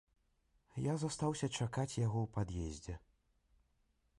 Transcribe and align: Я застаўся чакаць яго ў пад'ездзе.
Я 0.83 0.93
застаўся 1.03 1.49
чакаць 1.57 1.99
яго 2.05 2.19
ў 2.25 2.33
пад'ездзе. 2.39 2.95